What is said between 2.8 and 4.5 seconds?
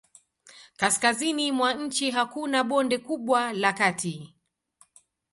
kubwa la kati.